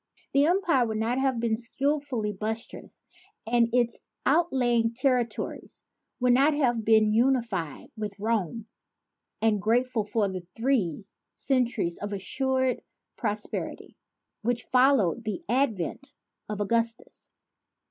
[0.33, 3.03] The empire would not have been skilfully buttressed
[3.45, 5.83] and its outlying territories
[6.19, 8.65] would not have been unified with Rome
[9.43, 12.81] and grateful for the three centuries of assured
[13.15, 13.95] pros perity
[14.41, 16.13] which followed the advent
[16.49, 17.29] of Augustus.